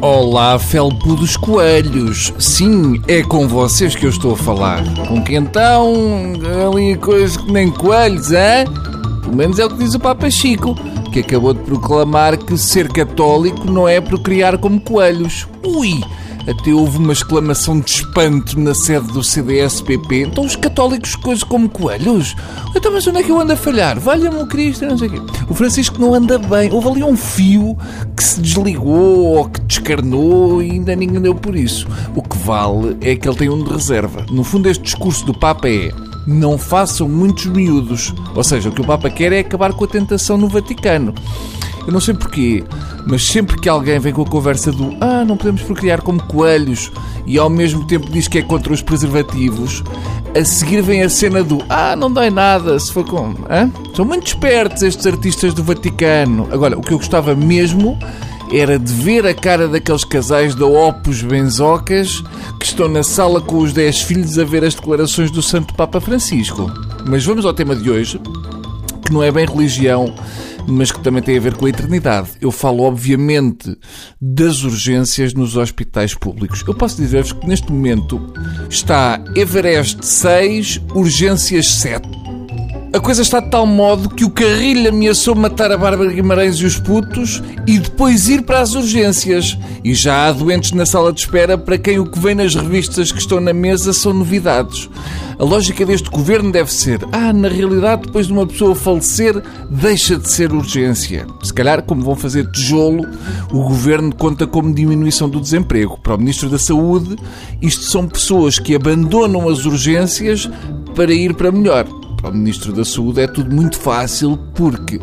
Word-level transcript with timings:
Olá, 0.00 0.58
felpo 0.58 1.16
dos 1.16 1.38
coelhos. 1.38 2.30
Sim, 2.38 3.00
é 3.08 3.22
com 3.22 3.48
vocês 3.48 3.96
que 3.96 4.04
eu 4.04 4.10
estou 4.10 4.34
a 4.34 4.36
falar. 4.36 4.84
Com 5.08 5.24
que 5.24 5.34
então, 5.34 5.94
ali 6.68 6.96
coisa 6.96 7.38
que 7.38 7.50
nem 7.50 7.70
coelhos, 7.70 8.30
hein? 8.30 8.66
Pelo 9.22 9.34
menos 9.34 9.58
é 9.58 9.64
o 9.64 9.70
que 9.70 9.78
diz 9.78 9.94
o 9.94 9.98
Papa 9.98 10.30
Chico, 10.30 10.74
que 11.10 11.20
acabou 11.20 11.54
de 11.54 11.60
proclamar 11.60 12.36
que 12.36 12.58
ser 12.58 12.92
católico 12.92 13.64
não 13.70 13.88
é 13.88 13.98
procriar 13.98 14.58
como 14.58 14.78
coelhos. 14.78 15.48
Ui! 15.64 16.04
Até 16.46 16.72
houve 16.72 16.98
uma 16.98 17.12
exclamação 17.12 17.80
de 17.80 17.90
espanto 17.90 18.58
na 18.58 18.74
sede 18.74 19.08
do 19.08 19.22
CDS-PP. 19.22 20.22
Então 20.22 20.44
os 20.44 20.54
católicos 20.56 21.16
coisas 21.16 21.42
como 21.42 21.68
coelhos? 21.68 22.36
Então 22.74 22.92
mas 22.92 23.06
onde 23.06 23.18
é 23.18 23.22
que 23.22 23.30
eu 23.30 23.40
ando 23.40 23.52
a 23.52 23.56
falhar? 23.56 23.98
Valha-me 23.98 24.42
o 24.42 24.46
Cristo, 24.46 24.86
não 24.86 24.96
sei 24.96 25.08
o 25.08 25.10
quê. 25.10 25.20
O 25.48 25.54
Francisco 25.54 26.00
não 26.00 26.14
anda 26.14 26.38
bem. 26.38 26.72
Houve 26.72 26.88
ali 26.88 27.02
um 27.02 27.16
fio 27.16 27.76
que 28.16 28.22
se 28.22 28.40
desligou 28.40 29.36
ou 29.36 29.48
que 29.48 29.60
descarnou 29.62 30.62
e 30.62 30.70
ainda 30.70 30.94
ninguém 30.94 31.20
deu 31.20 31.34
por 31.34 31.56
isso. 31.56 31.86
O 32.14 32.22
que 32.22 32.38
vale 32.38 32.96
é 33.00 33.16
que 33.16 33.28
ele 33.28 33.36
tem 33.36 33.48
um 33.48 33.62
de 33.62 33.72
reserva. 33.72 34.24
No 34.30 34.44
fundo 34.44 34.68
este 34.68 34.82
discurso 34.82 35.26
do 35.26 35.34
Papa 35.34 35.68
é 35.68 35.90
não 36.26 36.58
façam 36.58 37.08
muitos 37.08 37.46
miúdos. 37.46 38.12
Ou 38.34 38.42
seja, 38.42 38.68
o 38.68 38.72
que 38.72 38.80
o 38.80 38.84
Papa 38.84 39.08
quer 39.08 39.32
é 39.32 39.40
acabar 39.40 39.72
com 39.72 39.84
a 39.84 39.88
tentação 39.88 40.36
no 40.36 40.48
Vaticano. 40.48 41.14
Eu 41.86 41.92
não 41.92 42.00
sei 42.00 42.14
porquê, 42.14 42.64
mas 43.06 43.24
sempre 43.24 43.58
que 43.60 43.68
alguém 43.68 43.98
vem 44.00 44.12
com 44.12 44.22
a 44.22 44.26
conversa 44.26 44.72
do 44.72 44.96
ah, 45.00 45.24
não 45.24 45.36
podemos 45.36 45.62
procriar 45.62 46.02
como 46.02 46.22
coelhos 46.24 46.90
e 47.26 47.38
ao 47.38 47.48
mesmo 47.48 47.86
tempo 47.86 48.10
diz 48.10 48.26
que 48.26 48.38
é 48.38 48.42
contra 48.42 48.72
os 48.72 48.82
preservativos, 48.82 49.84
a 50.38 50.44
seguir 50.44 50.82
vem 50.82 51.02
a 51.02 51.08
cena 51.08 51.44
do 51.44 51.64
ah, 51.68 51.94
não 51.94 52.12
dói 52.12 52.30
nada 52.30 52.78
se 52.78 52.92
for 52.92 53.04
com. 53.04 53.34
Hã? 53.48 53.70
São 53.94 54.04
muito 54.04 54.26
espertos 54.26 54.82
estes 54.82 55.06
artistas 55.06 55.54
do 55.54 55.62
Vaticano. 55.62 56.48
Agora, 56.50 56.76
o 56.76 56.82
que 56.82 56.92
eu 56.92 56.98
gostava 56.98 57.34
mesmo 57.34 57.96
era 58.52 58.78
de 58.78 58.92
ver 58.92 59.26
a 59.26 59.34
cara 59.34 59.66
daqueles 59.66 60.04
casais 60.04 60.54
da 60.54 60.66
Opus 60.66 61.22
Benzocas 61.22 62.22
que 62.60 62.66
estão 62.66 62.88
na 62.88 63.02
sala 63.02 63.40
com 63.40 63.58
os 63.58 63.72
10 63.72 64.02
filhos 64.02 64.38
a 64.38 64.44
ver 64.44 64.64
as 64.64 64.74
declarações 64.74 65.30
do 65.30 65.42
Santo 65.42 65.74
Papa 65.74 66.00
Francisco. 66.00 66.70
Mas 67.04 67.24
vamos 67.24 67.44
ao 67.44 67.52
tema 67.52 67.74
de 67.74 67.90
hoje, 67.90 68.20
que 69.04 69.12
não 69.12 69.22
é 69.22 69.30
bem 69.32 69.46
religião, 69.46 70.14
mas 70.66 70.90
que 70.90 71.00
também 71.00 71.22
tem 71.22 71.36
a 71.36 71.40
ver 71.40 71.54
com 71.54 71.66
a 71.66 71.68
eternidade. 71.68 72.30
Eu 72.40 72.50
falo, 72.50 72.82
obviamente, 72.82 73.76
das 74.20 74.62
urgências 74.64 75.34
nos 75.34 75.56
hospitais 75.56 76.14
públicos. 76.14 76.64
Eu 76.66 76.74
posso 76.74 76.96
dizer-vos 76.96 77.32
que 77.32 77.46
neste 77.46 77.70
momento 77.70 78.20
está 78.68 79.22
Everest 79.34 80.04
6, 80.04 80.80
Urgências 80.94 81.68
7. 81.68 82.25
A 82.92 83.00
coisa 83.00 83.20
está 83.20 83.40
de 83.40 83.50
tal 83.50 83.66
modo 83.66 84.08
que 84.08 84.24
o 84.24 84.30
Carrilho 84.30 84.88
ameaçou 84.88 85.34
matar 85.34 85.70
a 85.70 85.76
Bárbara 85.76 86.10
Guimarães 86.10 86.56
e 86.56 86.64
os 86.64 86.78
putos 86.78 87.42
e 87.66 87.78
depois 87.78 88.28
ir 88.28 88.42
para 88.42 88.60
as 88.60 88.74
urgências. 88.74 89.58
E 89.84 89.92
já 89.92 90.26
há 90.26 90.32
doentes 90.32 90.72
na 90.72 90.86
sala 90.86 91.12
de 91.12 91.20
espera 91.20 91.58
para 91.58 91.76
quem 91.76 91.98
o 91.98 92.06
que 92.06 92.18
vem 92.18 92.34
nas 92.34 92.54
revistas 92.54 93.12
que 93.12 93.18
estão 93.18 93.40
na 93.40 93.52
mesa 93.52 93.92
são 93.92 94.14
novidades. 94.14 94.88
A 95.38 95.44
lógica 95.44 95.84
deste 95.84 96.08
governo 96.08 96.50
deve 96.50 96.72
ser: 96.72 97.00
ah, 97.12 97.32
na 97.32 97.48
realidade, 97.48 98.06
depois 98.06 98.28
de 98.28 98.32
uma 98.32 98.46
pessoa 98.46 98.74
falecer, 98.74 99.42
deixa 99.68 100.16
de 100.16 100.30
ser 100.30 100.52
urgência. 100.52 101.26
Se 101.42 101.52
calhar, 101.52 101.82
como 101.82 102.02
vão 102.02 102.16
fazer 102.16 102.50
tijolo, 102.50 103.04
o 103.52 103.62
governo 103.64 104.14
conta 104.14 104.46
como 104.46 104.72
diminuição 104.72 105.28
do 105.28 105.40
desemprego. 105.40 105.98
Para 106.02 106.14
o 106.14 106.18
Ministro 106.18 106.48
da 106.48 106.58
Saúde, 106.58 107.16
isto 107.60 107.82
são 107.82 108.08
pessoas 108.08 108.58
que 108.58 108.74
abandonam 108.74 109.48
as 109.48 109.66
urgências 109.66 110.48
para 110.94 111.12
ir 111.12 111.34
para 111.34 111.52
melhor 111.52 111.86
para 112.26 112.34
o 112.34 112.38
Ministro 112.38 112.72
da 112.72 112.84
Saúde 112.84 113.20
é 113.20 113.26
tudo 113.28 113.54
muito 113.54 113.78
fácil 113.78 114.36
porque 114.52 115.00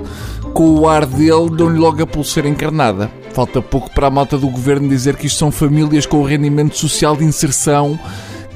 com 0.54 0.76
o 0.76 0.90
ar 0.90 1.06
dele 1.06 1.50
dão-lhe 1.56 1.80
logo 1.80 2.04
a 2.04 2.06
pulseira 2.06 2.50
encarnada. 2.50 3.10
Falta 3.32 3.62
pouco 3.62 3.90
para 3.92 4.08
a 4.08 4.12
malta 4.12 4.38
do 4.38 4.50
governo 4.50 4.90
dizer 4.90 5.16
que 5.16 5.28
isto 5.28 5.40
são 5.40 5.50
famílias 5.50 6.06
com 6.06 6.22
rendimento 6.24 6.78
social 6.78 7.16
de 7.16 7.24
inserção 7.24 7.98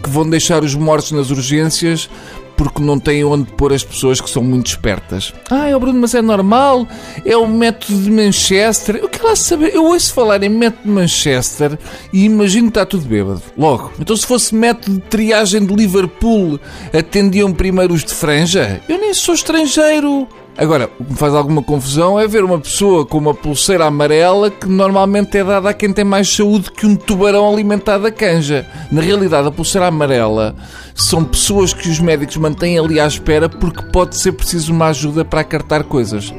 que 0.04 0.10
vão 0.10 0.30
deixar 0.30 0.64
os 0.64 0.76
mortos 0.76 1.14
nas 1.14 1.32
urgências 1.32 2.10
porque 2.58 2.82
não 2.82 3.00
têm 3.00 3.24
onde 3.24 3.50
pôr 3.52 3.72
as 3.72 3.84
pessoas 3.84 4.20
que 4.20 4.30
são 4.30 4.44
muito 4.44 4.66
espertas. 4.66 5.32
Ah, 5.50 5.68
é 5.68 5.76
o 5.76 5.80
Bruno, 5.80 6.02
mas 6.02 6.16
é 6.16 6.22
normal? 6.22 6.88
É 7.24 7.38
o 7.38 7.48
método 7.48 8.02
de 8.02 8.12
Manchester? 8.12 8.96
Eu 8.96 9.08
quero 9.08 9.28
lá 9.28 9.36
saber. 9.36 9.74
Eu 9.74 9.86
ouço 9.86 10.12
falar 10.12 10.42
em 10.44 10.50
método 10.50 10.84
de 10.84 10.90
Manchester 10.90 11.78
e 12.12 12.26
imagino 12.26 12.64
que 12.64 12.72
está 12.72 12.86
tudo 12.86 13.06
bêbado. 13.06 13.42
Logo. 13.56 13.94
Então, 14.00 14.18
se 14.18 14.26
fosse 14.26 14.56
método 14.56 14.96
de 14.96 15.02
triagem 15.02 15.66
de 15.66 15.74
Liverpool, 15.74 16.60
atendiam 16.92 17.54
primeiro 17.54 17.94
os 17.94 18.04
de 18.04 18.14
franja? 18.14 18.82
Eu 18.90 19.00
nem 19.00 19.14
sou 19.14 19.36
estrangeiro. 19.36 20.28
Agora, 20.58 20.90
o 21.00 21.04
que 21.04 21.12
me 21.12 21.18
faz 21.18 21.36
alguma 21.36 21.62
confusão 21.62 22.20
é 22.20 22.28
ver 22.28 22.44
uma 22.44 22.60
pessoa 22.60 23.06
com 23.06 23.20
uma 23.20 23.34
pulseira 23.34 23.86
amarela 23.86 24.50
que 24.50 24.68
normalmente 24.68 25.38
é 25.38 25.44
dada 25.44 25.70
a 25.70 25.74
quem 25.74 25.94
tem 25.94 26.04
mais 26.04 26.28
saúde 26.28 26.72
que 26.72 26.88
um 26.88 26.96
tubarão 26.96 27.48
alimentado 27.48 28.08
a 28.08 28.12
canja. 28.12 28.66
Na 28.92 29.00
realidade, 29.00 29.48
a 29.48 29.52
pulseira 29.52 29.86
amarela 29.86 30.56
são 30.96 31.24
pessoas 31.24 31.76
que 31.76 31.88
os 31.88 32.00
médicos 32.00 32.38
mantêm 32.38 32.80
ali 32.80 33.00
à 33.00 33.06
espera 33.06 33.48
porque 33.48 33.84
pode 33.92 34.18
ser 34.18 34.32
preciso 34.32 34.74
uma 34.74 34.88
ajuda 34.88 35.24
para 35.24 35.42
acartar 35.42 35.84
coisas. 35.84 36.34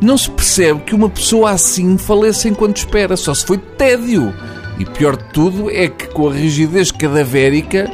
Não 0.00 0.18
se 0.18 0.28
percebe 0.28 0.80
que 0.80 0.94
uma 0.96 1.08
pessoa 1.08 1.52
assim 1.52 1.96
faleça 1.96 2.48
enquanto 2.48 2.78
espera, 2.78 3.16
só 3.16 3.32
se 3.32 3.46
foi 3.46 3.58
tédio. 3.58 4.34
E 4.76 4.84
pior 4.84 5.16
de 5.16 5.24
tudo 5.32 5.70
é 5.70 5.86
que 5.86 6.08
com 6.08 6.28
a 6.28 6.32
rigidez 6.32 6.90
cadavérica 6.90 7.88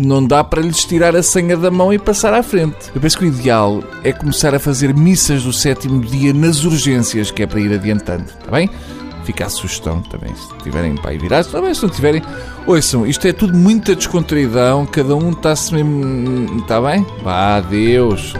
não 0.00 0.26
dá 0.26 0.42
para 0.42 0.62
lhes 0.62 0.84
tirar 0.84 1.14
a 1.14 1.22
senha 1.22 1.56
da 1.56 1.70
mão 1.70 1.92
e 1.92 1.98
passar 1.98 2.32
à 2.34 2.42
frente. 2.42 2.90
Eu 2.94 3.00
penso 3.00 3.18
que 3.18 3.24
o 3.24 3.28
ideal 3.28 3.82
é 4.02 4.12
começar 4.12 4.54
a 4.54 4.58
fazer 4.58 4.94
missas 4.94 5.44
do 5.44 5.52
sétimo 5.52 6.00
dia 6.00 6.32
nas 6.32 6.64
urgências, 6.64 7.30
que 7.30 7.42
é 7.42 7.46
para 7.46 7.60
ir 7.60 7.72
adiantando, 7.72 8.24
está 8.24 8.50
bem? 8.50 8.70
Fica 9.24 9.46
a 9.46 9.50
sugestão 9.50 10.00
também, 10.02 10.34
se 10.34 10.48
tiverem 10.62 10.96
pai 10.96 11.18
virados, 11.18 11.52
também 11.52 11.74
se 11.74 11.82
não 11.82 11.90
tiverem. 11.90 12.22
Ouçam, 12.66 13.06
isto 13.06 13.26
é 13.26 13.32
tudo 13.32 13.56
muita 13.56 13.94
descontraidão, 13.94 14.86
cada 14.86 15.14
um 15.14 15.30
está-se 15.30 15.74
mesmo. 15.74 16.60
Está 16.60 16.80
bem? 16.80 17.06
Vá, 17.22 17.56
adeus. 17.56 18.34